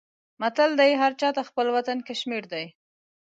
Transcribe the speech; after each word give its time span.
متل 0.41 0.71
دی: 0.79 0.91
هر 1.01 1.11
چاته 1.19 1.41
خپل 1.49 1.65
وطن 1.75 1.97
کشمیر 2.07 2.43
دی. 2.53 2.65